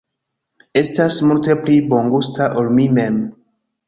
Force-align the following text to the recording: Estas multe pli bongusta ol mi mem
Estas 0.79 1.17
multe 1.31 1.55
pli 1.65 1.75
bongusta 1.91 2.47
ol 2.63 2.71
mi 2.79 2.87
mem 2.99 3.21